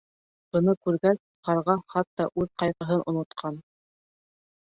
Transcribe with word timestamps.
Быны 0.55 0.73
күргәс, 0.85 1.19
Ҡарға 1.49 1.75
хатта 1.95 2.27
үҙ 2.45 2.49
ҡайғыһын 2.63 3.05
онотҡан. 3.13 3.61